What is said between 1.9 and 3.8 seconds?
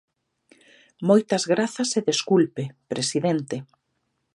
e desculpe, presidente.